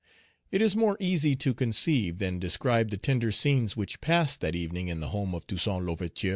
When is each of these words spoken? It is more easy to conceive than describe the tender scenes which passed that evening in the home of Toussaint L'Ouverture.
It 0.51 0.63
is 0.63 0.75
more 0.75 0.97
easy 0.99 1.35
to 1.35 1.53
conceive 1.53 2.17
than 2.17 2.39
describe 2.39 2.89
the 2.89 2.97
tender 2.97 3.31
scenes 3.31 3.75
which 3.77 4.01
passed 4.01 4.41
that 4.41 4.55
evening 4.55 4.87
in 4.87 4.99
the 4.99 5.09
home 5.09 5.35
of 5.35 5.45
Toussaint 5.45 5.85
L'Ouverture. 5.85 6.29